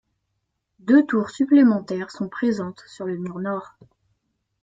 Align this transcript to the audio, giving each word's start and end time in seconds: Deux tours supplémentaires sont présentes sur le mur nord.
Deux 0.79 1.05
tours 1.05 1.29
supplémentaires 1.29 2.09
sont 2.09 2.27
présentes 2.27 2.83
sur 2.87 3.05
le 3.05 3.17
mur 3.17 3.37
nord. 3.37 3.77